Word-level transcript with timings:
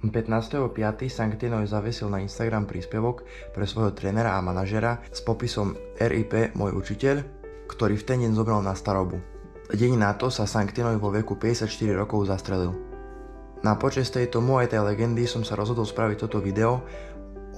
15.5. 0.00 0.72
Sanktinoj 1.12 1.68
zavesil 1.68 2.08
na 2.08 2.24
Instagram 2.24 2.64
príspevok 2.64 3.28
pre 3.52 3.68
svojho 3.68 3.92
trénera 3.92 4.32
a 4.32 4.40
manažera 4.40 5.04
s 5.12 5.20
popisom 5.20 5.76
RIP 6.00 6.56
môj 6.56 6.72
učiteľ, 6.72 7.20
ktorý 7.68 8.00
v 8.00 8.06
ten 8.08 8.24
deň 8.24 8.32
zobral 8.32 8.64
na 8.64 8.72
starobu. 8.72 9.20
Deň 9.68 10.00
na 10.00 10.16
to 10.16 10.32
sa 10.32 10.48
Sanktinoj 10.48 10.96
vo 10.96 11.12
veku 11.12 11.36
54 11.36 11.68
rokov 11.92 12.32
zastrelil. 12.32 12.72
Na 13.60 13.76
počas 13.76 14.08
tejto 14.08 14.40
Muay 14.40 14.72
Thai 14.72 14.80
legendy 14.80 15.28
som 15.28 15.44
sa 15.44 15.52
rozhodol 15.52 15.84
spraviť 15.84 16.24
toto 16.24 16.40
video 16.40 16.80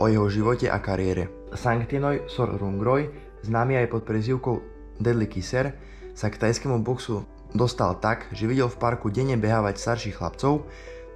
o 0.03 0.11
jeho 0.11 0.27
živote 0.27 0.67
a 0.67 0.83
kariére. 0.83 1.31
Sanktinoj 1.55 2.27
Sor 2.27 2.59
Rungroj, 2.59 3.07
známy 3.47 3.79
aj 3.79 3.87
pod 3.87 4.03
prezývkou 4.03 4.55
Deadly 4.99 5.31
Kisser, 5.31 5.79
sa 6.13 6.27
k 6.27 6.43
tajskému 6.43 6.83
boxu 6.83 7.23
dostal 7.55 7.97
tak, 8.03 8.27
že 8.35 8.51
videl 8.51 8.67
v 8.67 8.81
parku 8.83 9.15
denne 9.15 9.39
behávať 9.39 9.79
starších 9.79 10.19
chlapcov 10.19 10.67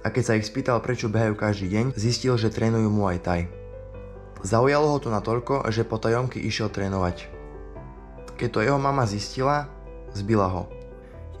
a 0.07 0.13
keď 0.15 0.23
sa 0.23 0.37
ich 0.39 0.47
spýtal 0.47 0.79
prečo 0.79 1.11
behajú 1.11 1.35
každý 1.35 1.67
deň, 1.67 1.85
zistil, 1.99 2.39
že 2.39 2.47
trénujú 2.47 2.87
Muay 2.87 3.19
Thai. 3.19 3.51
Zaujalo 4.39 4.95
ho 4.95 4.97
to 5.03 5.11
natoľko, 5.11 5.67
že 5.67 5.83
po 5.83 5.99
tajomky 5.99 6.39
išiel 6.39 6.71
trénovať. 6.71 7.27
Keď 8.39 8.49
to 8.55 8.63
jeho 8.63 8.79
mama 8.79 9.03
zistila, 9.03 9.67
zbila 10.15 10.47
ho. 10.47 10.71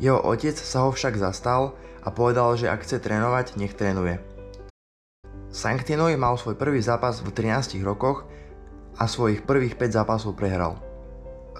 Jeho 0.03 0.19
otec 0.19 0.59
sa 0.59 0.83
ho 0.83 0.91
však 0.91 1.15
zastal 1.15 1.79
a 2.03 2.11
povedal, 2.11 2.59
že 2.59 2.67
ak 2.67 2.83
chce 2.83 2.99
trénovať, 2.99 3.55
nech 3.55 3.71
trénuje. 3.71 4.19
Sanktinoj 5.47 6.19
mal 6.19 6.35
svoj 6.35 6.59
prvý 6.59 6.83
zápas 6.83 7.23
v 7.23 7.31
13 7.31 7.79
rokoch 7.87 8.27
a 8.99 9.07
svojich 9.07 9.47
prvých 9.47 9.79
5 9.79 9.95
zápasov 10.03 10.35
prehral. 10.35 10.75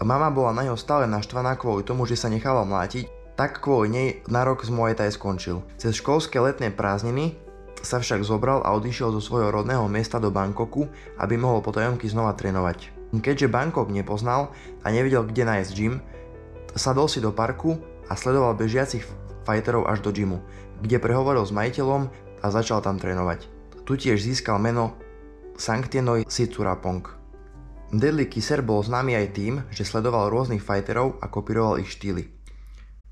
Mama 0.03 0.27
bola 0.27 0.51
na 0.51 0.67
ňo 0.67 0.75
stále 0.75 1.07
naštvaná 1.07 1.55
kvôli 1.55 1.87
tomu, 1.87 2.03
že 2.03 2.19
sa 2.19 2.27
nechala 2.27 2.67
mlátiť 2.67 3.16
tak 3.37 3.61
kvôli 3.61 3.87
nej 3.93 4.07
na 4.25 4.41
rok 4.41 4.65
z 4.65 4.73
Muay 4.73 4.97
Thai 4.97 5.13
skončil. 5.13 5.61
Cez 5.77 5.93
školské 6.01 6.41
letné 6.41 6.73
prázdniny 6.73 7.37
sa 7.85 8.01
však 8.01 8.25
zobral 8.25 8.65
a 8.65 8.73
odišiel 8.73 9.13
zo 9.13 9.21
svojho 9.21 9.53
rodného 9.53 9.85
miesta 9.85 10.17
do 10.17 10.33
Bangkoku, 10.33 10.89
aby 11.21 11.37
mohol 11.37 11.61
potajomky 11.61 12.09
znova 12.09 12.33
trénovať. 12.33 12.89
Keďže 13.13 13.53
Bangkok 13.53 13.93
nepoznal 13.93 14.51
a 14.81 14.89
nevedel 14.89 15.23
kde 15.23 15.45
nájsť 15.45 15.71
gym, 15.77 16.01
sadol 16.73 17.05
si 17.05 17.21
do 17.21 17.29
parku 17.29 17.77
a 18.09 18.17
sledoval 18.17 18.57
bežiacich 18.57 19.05
fighterov 19.45 19.85
až 19.85 20.01
do 20.01 20.11
gymu, 20.11 20.41
kde 20.81 20.97
prehovoril 20.97 21.45
s 21.45 21.53
majiteľom 21.53 22.09
a 22.41 22.45
začal 22.49 22.81
tam 22.81 22.97
trénovať. 22.99 23.47
Tu 23.87 23.93
tiež 23.95 24.19
získal 24.19 24.59
meno 24.59 24.97
Sanktienoi 25.55 26.27
Sitsurapong. 26.27 27.05
Deadly 27.93 28.27
Kisser 28.27 28.59
bol 28.59 28.83
známy 28.83 29.15
aj 29.15 29.27
tým, 29.31 29.53
že 29.71 29.87
sledoval 29.87 30.27
rôznych 30.27 30.59
fighterov 30.59 31.23
a 31.23 31.31
kopíroval 31.31 31.79
ich 31.79 31.95
štýly. 31.95 32.36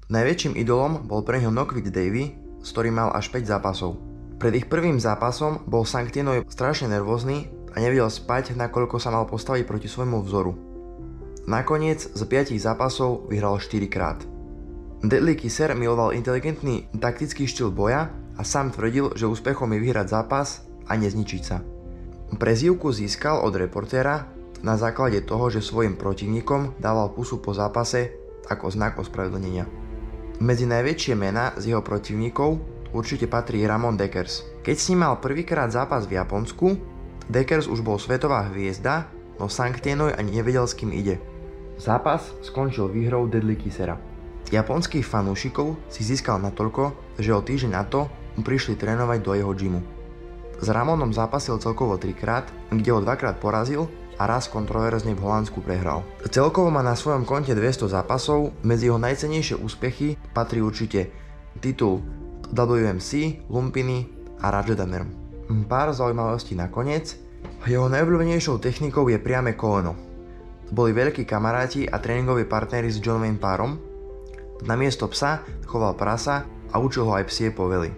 Najväčším 0.06 0.54
idolom 0.62 1.10
bol 1.10 1.26
pre 1.26 1.42
neho 1.42 1.50
Knockwick 1.50 1.90
Davy, 1.90 2.38
s 2.62 2.70
ktorým 2.70 3.02
mal 3.02 3.10
až 3.18 3.34
5 3.34 3.50
zápasov. 3.50 3.98
Pred 4.38 4.54
ich 4.54 4.70
prvým 4.70 5.02
zápasom 5.02 5.66
bol 5.66 5.82
Sanktinoj 5.82 6.46
strašne 6.46 6.94
nervózny 6.94 7.50
a 7.74 7.82
nevedel 7.82 8.14
spať, 8.14 8.54
nakoľko 8.54 9.02
sa 9.02 9.10
mal 9.10 9.26
postaviť 9.26 9.66
proti 9.66 9.90
svojmu 9.90 10.22
vzoru. 10.22 10.54
Nakoniec 11.50 12.06
z 12.06 12.22
5 12.22 12.54
zápasov 12.54 13.34
vyhral 13.34 13.58
4 13.58 13.90
krát. 13.90 14.22
Deadly 15.02 15.34
Kisser 15.34 15.74
miloval 15.74 16.14
inteligentný 16.14 16.86
taktický 16.94 17.50
štýl 17.50 17.74
boja 17.74 18.14
a 18.38 18.42
sám 18.46 18.78
tvrdil, 18.78 19.18
že 19.18 19.26
úspechom 19.26 19.74
je 19.74 19.90
vyhrať 19.90 20.06
zápas 20.14 20.70
a 20.86 20.94
nezničiť 21.02 21.42
sa. 21.42 21.66
Prezývku 22.38 22.94
získal 22.94 23.42
od 23.42 23.58
reportéra 23.58 24.30
na 24.62 24.78
základe 24.78 25.26
toho, 25.26 25.50
že 25.50 25.66
svojim 25.66 25.98
protivníkom 25.98 26.78
dával 26.78 27.10
pusu 27.10 27.42
po 27.42 27.58
zápase 27.58 28.14
ako 28.46 28.70
znak 28.70 29.02
ospravedlnenia. 29.02 29.85
Medzi 30.36 30.68
najväčšie 30.68 31.16
mená 31.16 31.56
z 31.56 31.72
jeho 31.72 31.80
protivníkov 31.80 32.60
určite 32.92 33.24
patrí 33.24 33.64
Ramon 33.64 33.96
Deckers. 33.96 34.44
Keď 34.68 34.76
s 34.76 34.88
ním 34.92 35.08
mal 35.08 35.24
prvýkrát 35.24 35.72
zápas 35.72 36.04
v 36.04 36.20
Japonsku, 36.20 36.76
Deckers 37.32 37.72
už 37.72 37.80
bol 37.80 37.96
svetová 37.96 38.44
hviezda, 38.52 39.08
no 39.40 39.48
Sanktienoj 39.48 40.12
ani 40.12 40.36
nevedel 40.36 40.68
s 40.68 40.76
kým 40.76 40.92
ide. 40.92 41.24
Zápas 41.80 42.36
skončil 42.44 42.92
výhrou 42.92 43.32
Deadly 43.32 43.56
Kissera. 43.56 43.96
Japonských 44.52 45.08
fanúšikov 45.08 45.80
si 45.88 46.04
získal 46.04 46.44
natoľko, 46.44 47.16
že 47.16 47.32
o 47.32 47.40
týždeň 47.40 47.72
na 47.72 47.88
to 47.88 48.12
prišli 48.44 48.76
trénovať 48.76 49.20
do 49.24 49.40
jeho 49.40 49.56
gymu. 49.56 49.80
S 50.60 50.68
Ramonom 50.68 51.16
zápasil 51.16 51.64
celkovo 51.64 51.96
trikrát, 51.96 52.52
kde 52.76 52.92
ho 52.92 53.00
dvakrát 53.00 53.40
porazil 53.40 53.88
a 54.16 54.24
raz 54.28 54.48
kontroverzne 54.48 55.16
v 55.16 55.24
Holandsku 55.24 55.60
prehral. 55.60 56.04
Celkovo 56.28 56.72
má 56.72 56.80
na 56.80 56.96
svojom 56.96 57.28
konte 57.28 57.52
200 57.52 57.92
zápasov, 57.92 58.56
medzi 58.64 58.88
jeho 58.88 59.00
najcenejšie 59.00 59.60
úspechy 59.60 60.16
patrí 60.32 60.64
určite 60.64 61.12
titul 61.60 62.04
WMC, 62.52 63.44
Lumpiny 63.52 64.08
a 64.40 64.52
Rajadamer. 64.52 65.04
Pár 65.70 65.94
zaujímavostí 65.94 66.58
nakoniec. 66.58 67.18
Jeho 67.66 67.90
najobľúbenejšou 67.90 68.62
technikou 68.62 69.10
je 69.10 69.18
priame 69.18 69.58
koleno. 69.58 69.98
Boli 70.74 70.94
veľkí 70.94 71.26
kamaráti 71.30 71.86
a 71.86 72.02
tréningoví 72.02 72.46
partneri 72.46 72.90
s 72.90 72.98
John 72.98 73.22
Wayne 73.22 73.38
párom. 73.38 73.78
Namiesto 74.66 75.06
psa 75.10 75.46
choval 75.66 75.94
prasa 75.94 76.46
a 76.74 76.76
učil 76.82 77.06
ho 77.06 77.14
aj 77.14 77.30
psie 77.30 77.50
povely. 77.54 77.94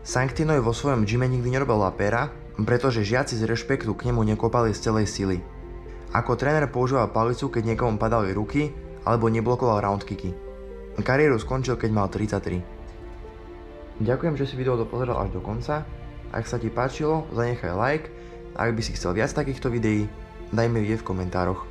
Sanktinoj 0.00 0.64
vo 0.64 0.72
svojom 0.72 1.04
gyme 1.04 1.28
nikdy 1.28 1.52
nerobil 1.52 1.80
lapéra, 1.80 2.32
pretože 2.64 3.06
žiaci 3.06 3.36
z 3.38 3.46
rešpektu 3.46 3.92
k 3.96 4.10
nemu 4.10 4.24
nekopali 4.34 4.74
z 4.74 4.90
celej 4.90 5.06
sily. 5.08 5.38
Ako 6.10 6.34
tréner 6.34 6.66
používal 6.66 7.14
palicu, 7.14 7.46
keď 7.46 7.74
niekomu 7.74 7.94
padali 7.94 8.34
ruky, 8.34 8.74
alebo 9.06 9.30
neblokoval 9.30 9.80
roundkicky. 9.80 10.34
Kariéru 11.00 11.38
skončil, 11.38 11.78
keď 11.78 11.90
mal 11.94 12.10
33. 12.10 12.60
Ďakujem, 14.02 14.34
že 14.34 14.48
si 14.48 14.58
video 14.58 14.80
dopozeral 14.80 15.22
až 15.22 15.30
do 15.36 15.40
konca. 15.44 15.86
Ak 16.34 16.50
sa 16.50 16.58
ti 16.58 16.72
páčilo, 16.72 17.30
zanechaj 17.30 17.72
like. 17.78 18.06
Ak 18.58 18.74
by 18.74 18.82
si 18.82 18.96
chcel 18.98 19.14
viac 19.14 19.30
takýchto 19.30 19.70
videí, 19.70 20.10
daj 20.50 20.66
mi 20.66 20.82
vedieť 20.82 21.06
v 21.06 21.08
komentároch. 21.14 21.69